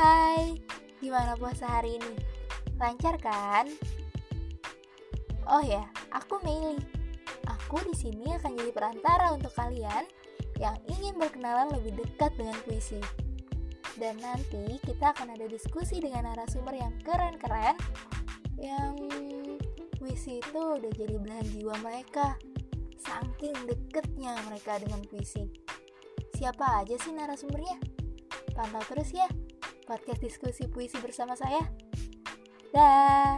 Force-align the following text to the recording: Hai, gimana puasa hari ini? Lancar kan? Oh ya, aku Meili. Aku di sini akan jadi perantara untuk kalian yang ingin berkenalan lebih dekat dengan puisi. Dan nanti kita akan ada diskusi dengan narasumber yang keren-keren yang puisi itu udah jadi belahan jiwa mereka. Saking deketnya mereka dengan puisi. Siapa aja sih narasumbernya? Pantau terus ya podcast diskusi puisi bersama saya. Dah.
Hai, 0.00 0.56
gimana 0.96 1.36
puasa 1.36 1.68
hari 1.68 2.00
ini? 2.00 2.16
Lancar 2.80 3.20
kan? 3.20 3.68
Oh 5.44 5.60
ya, 5.60 5.84
aku 6.08 6.40
Meili. 6.40 6.80
Aku 7.44 7.84
di 7.84 7.92
sini 7.92 8.32
akan 8.32 8.56
jadi 8.56 8.72
perantara 8.72 9.28
untuk 9.36 9.52
kalian 9.52 10.08
yang 10.56 10.72
ingin 10.88 11.20
berkenalan 11.20 11.68
lebih 11.76 12.00
dekat 12.00 12.32
dengan 12.40 12.56
puisi. 12.64 12.96
Dan 14.00 14.16
nanti 14.24 14.80
kita 14.88 15.12
akan 15.12 15.36
ada 15.36 15.44
diskusi 15.44 16.00
dengan 16.00 16.32
narasumber 16.32 16.80
yang 16.80 16.96
keren-keren 17.04 17.76
yang 18.56 18.96
puisi 20.00 20.40
itu 20.40 20.80
udah 20.80 20.92
jadi 20.96 21.20
belahan 21.20 21.44
jiwa 21.44 21.76
mereka. 21.84 22.40
Saking 22.96 23.68
deketnya 23.68 24.32
mereka 24.48 24.80
dengan 24.80 25.04
puisi. 25.04 25.44
Siapa 26.40 26.88
aja 26.88 26.96
sih 26.96 27.12
narasumbernya? 27.12 27.76
Pantau 28.56 28.80
terus 28.88 29.12
ya 29.12 29.28
podcast 29.90 30.22
diskusi 30.22 30.70
puisi 30.70 30.94
bersama 31.02 31.34
saya. 31.34 31.66
Dah. 32.70 33.29